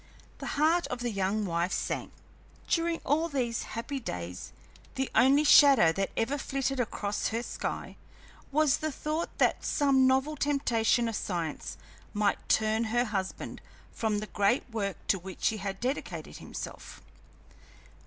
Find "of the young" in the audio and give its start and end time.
0.87-1.45